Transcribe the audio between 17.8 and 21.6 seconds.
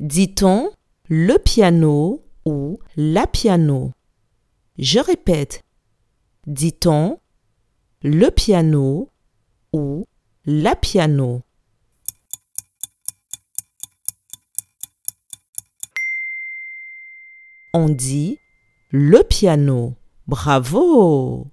dit le piano. Bravo